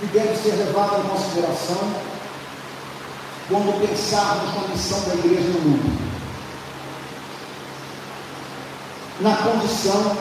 [0.00, 1.92] que deve ser levada em consideração
[3.48, 6.14] quando pensarmos na missão da igreja no mundo.
[9.20, 10.16] Na condição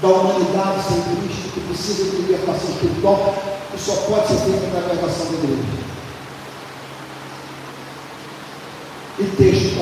[0.00, 3.34] da humanidade sem Cristo, que precisa de libertação espiritual,
[3.70, 5.32] que só pode ser feita através da salvação.
[5.32, 5.91] da igreja.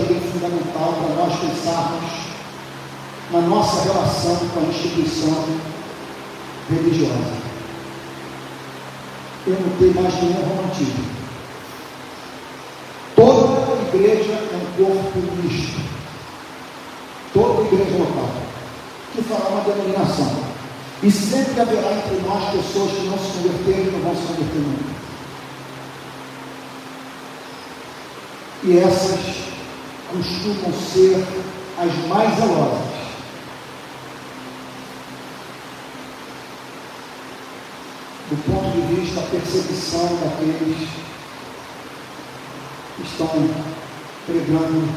[0.00, 2.30] também fundamental para nós pensarmos
[3.30, 5.44] na nossa relação com a instituição
[6.68, 7.40] religiosa.
[9.46, 11.04] Eu não tenho mais nenhum romantismo.
[13.16, 15.80] Toda igreja é um corpo misto.
[17.32, 18.30] Toda igreja local.
[19.14, 20.50] Que fará uma denominação.
[21.02, 24.58] E sempre haverá entre nós pessoas que não se converteram e não vão se converter
[24.58, 25.00] nunca.
[28.62, 29.49] E essas
[30.10, 31.24] costumam ser
[31.78, 32.90] as mais zelosas.
[38.28, 40.88] Do ponto de vista da perseguição daqueles
[42.96, 43.28] que estão
[44.26, 44.88] pregando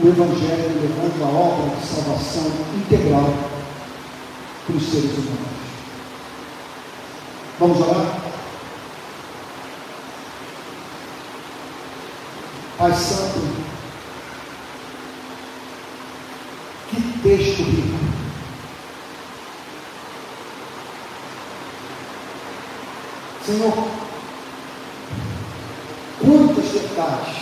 [0.00, 3.34] o Evangelho, levando a obra de salvação integral
[4.66, 5.58] para os seres humanos.
[7.58, 8.28] Vamos orar?
[12.78, 13.40] Pai Santo,
[23.48, 23.72] Senhor,
[26.20, 27.36] quantas verdades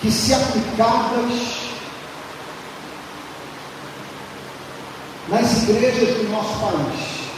[0.00, 1.74] que se aplicadas
[5.28, 7.28] nas igrejas do nosso país,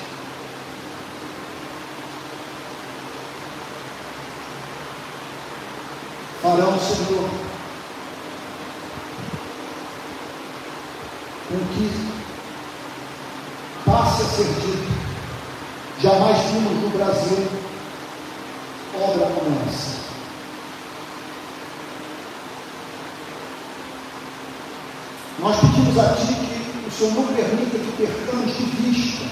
[6.41, 7.29] farão, Senhor,
[11.49, 11.91] com que
[13.85, 15.07] passe a ser dito,
[16.17, 17.47] jamais vimos no Brasil
[18.99, 19.97] obra como essa.
[25.39, 29.25] Nós pedimos a Ti que o Senhor não permita que percamos de vista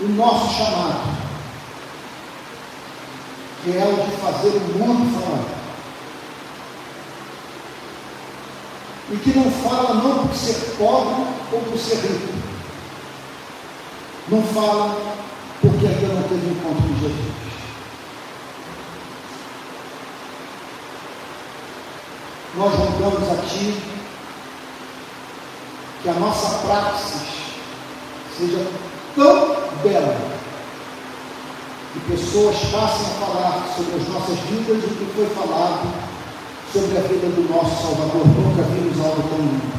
[0.00, 1.26] o nosso chamado
[3.62, 5.56] que é o de fazer o mundo falar.
[9.10, 12.45] E que não fala não por ser pobre ou por ser rico.
[14.28, 14.96] Não fala
[15.60, 17.36] porque ainda não teve encontro com Jesus.
[22.56, 23.82] Nós rogamos a Ti
[26.02, 27.22] que a nossa praxis
[28.36, 28.66] seja
[29.14, 30.16] tão bela
[31.92, 35.88] que pessoas passem a falar sobre as nossas vidas o que foi falado
[36.72, 38.26] sobre a vida do nosso Salvador.
[38.26, 39.76] Nunca vimos algo tão lindo.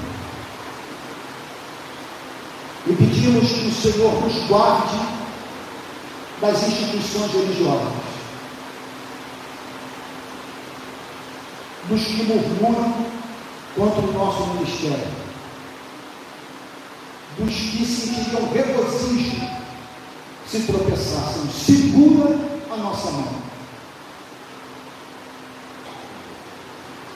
[2.88, 2.94] E
[3.28, 4.98] pedimos que o Senhor nos guarde
[6.40, 7.94] das instituições religiosas,
[11.90, 13.06] dos que murmuram
[13.76, 15.08] contra o nosso ministério,
[17.38, 19.48] dos que sentiriam regozijo
[20.48, 21.54] se tropeçássemos.
[21.54, 22.40] Segura
[22.72, 23.48] a nossa mão.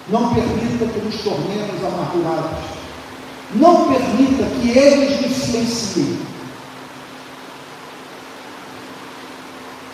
[0.10, 2.81] Não permita que nos tornemos amargurados.
[3.56, 6.20] Não permita que eles nos silenciem.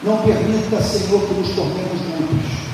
[0.04, 2.68] Não permita, Senhor, que nos tornemos mudos.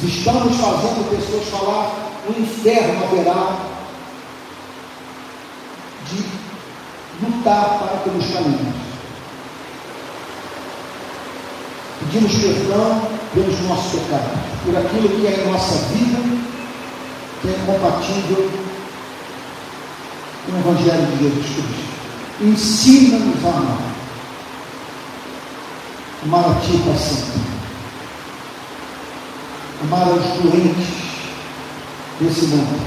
[0.00, 3.58] Se estamos fazendo pessoas falar, o inferno haverá
[6.08, 6.24] de
[7.20, 8.76] lutar para pelos caminhos.
[11.98, 16.18] Pedimos perdão pelos nossos pecados, por aquilo que é em nossa vida,
[17.40, 18.50] que é incompatível
[20.46, 21.88] com o Evangelho de Jesus Cristo.
[22.40, 23.78] Ensina-nos a amar.
[26.24, 27.38] Amar a Ti, Pai Santo.
[29.82, 30.88] Amar os doentes
[32.20, 32.80] desse mundo.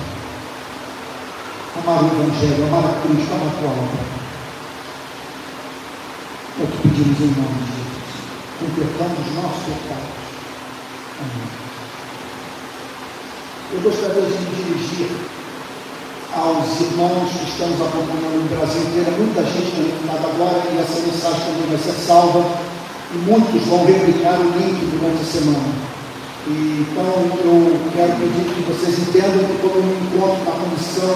[1.81, 4.21] Amar o Evangelho, amar a Cristo, amar a Tua obra.
[6.59, 8.01] É o que pedimos em nome de Jesus.
[8.59, 10.21] Completando os nossos pecados.
[11.19, 11.70] Amém.
[13.73, 15.07] Eu gostaria de me dirigir
[16.35, 19.15] aos irmãos que estamos acompanhando no Brasil inteiro.
[19.15, 22.43] Muita gente tem entrado agora e essa mensagem também vai ser salva.
[23.15, 25.71] E muitos vão replicar o link durante a semana.
[26.47, 27.15] E, então
[27.47, 31.15] eu quero pedir que vocês entendam que como eu me encontro na condição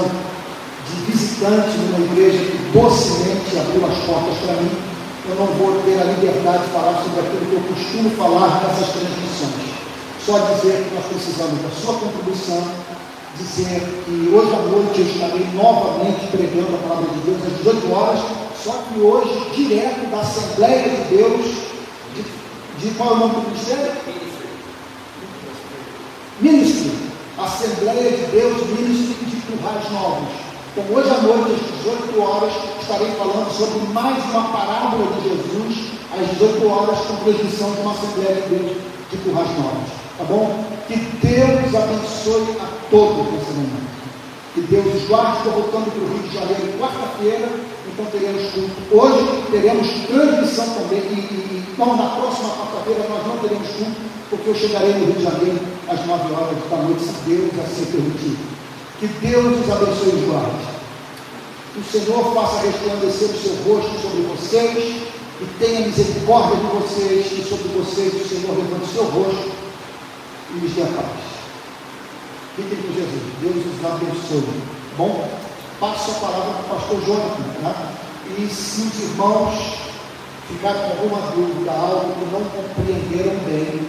[0.88, 4.72] de visitante numa igreja que docemente abriu as portas para mim,
[5.28, 8.96] eu não vou ter a liberdade de falar sobre aquilo que eu costumo falar nessas
[8.96, 9.85] transmissões.
[10.26, 12.64] Só dizer que nós precisamos da sua contribuição,
[13.38, 17.94] dizer que hoje à noite eu estarei novamente pregando a palavra de Deus às 18
[17.94, 18.20] horas,
[18.64, 21.46] só que hoje, direto da Assembleia de Deus,
[22.16, 22.24] de,
[22.80, 23.92] de qual é o nome do ministério?
[26.42, 26.92] Ministro.
[27.38, 30.30] Assembleia de Deus, Ministro de Currais Novos.
[30.76, 35.92] Então, hoje à noite, às 18 horas, estarei falando sobre mais uma parábola de Jesus,
[36.12, 39.90] às 18 horas, com transmissão de uma Assembleia de Deus de Currais Novos.
[40.18, 40.66] Tá bom?
[40.88, 43.86] Que Deus abençoe a todos nessa manhã.
[44.54, 45.38] Que Deus os guarde.
[45.38, 47.50] Estou voltando para o Rio de Janeiro quarta-feira,
[47.88, 48.76] então teremos culto.
[48.92, 54.50] Hoje teremos transmissão também, e, e então na próxima quarta-feira nós não teremos culto, porque
[54.50, 58.38] eu chegarei no Rio de Janeiro às 9 horas da noite, se Deus assim permitir.
[59.00, 60.76] Que Deus os abençoe os guarde.
[61.74, 65.05] Que o Senhor faça resplandecer o seu rosto sobre vocês
[65.46, 69.52] e tenha misericórdia de vocês e sobre vocês o Senhor levante seu rosto
[70.52, 71.36] e lhes dê a paz.
[72.56, 73.24] Fiquem com Jesus.
[73.42, 74.62] Deus os abençoe.
[74.98, 75.30] Bom,
[75.80, 77.44] passo a palavra para o pastor Jonathan.
[77.62, 77.92] Tá?
[78.38, 79.54] E se os irmãos
[80.48, 83.88] ficarem com alguma dúvida, algo que não compreenderam bem,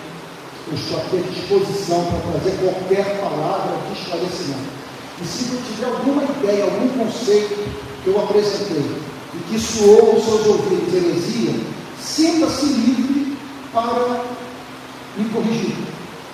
[0.68, 4.76] eu estou aqui à disposição para trazer qualquer palavra de esclarecimento.
[5.22, 9.15] E se eu tiver alguma ideia, algum conceito que eu apresentei
[9.48, 11.60] que soou aos seus ouvidos heresia,
[12.00, 13.36] sinta-se livre
[13.72, 14.24] para
[15.16, 15.76] me corrigir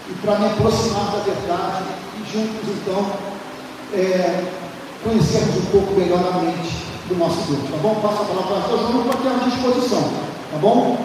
[0.09, 1.85] e para me aproximar da verdade
[2.19, 3.07] e juntos então
[3.93, 4.45] é,
[5.03, 7.95] conhecermos um pouco melhor a mente do nosso Deus, tá bom?
[7.97, 10.03] Passa a palavra para o João, para ter a disposição,
[10.51, 10.97] tá bom?